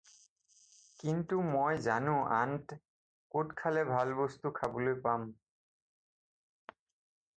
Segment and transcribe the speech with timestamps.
[1.01, 2.67] কিন্তু মই জানো আণ্ট,
[3.33, 5.21] ক'ত খালে ভাল বস্তু খাবলৈ পাম।